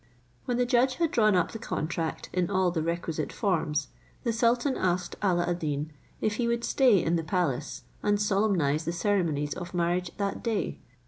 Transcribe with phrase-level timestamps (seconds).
[0.45, 3.89] When the judge had drawn up the contract in all the requisite forms,
[4.23, 8.85] the sultan asked Alla ad Deen if he would stay in the palace, and solemnize
[8.85, 10.79] the ceremonies of marriage that day.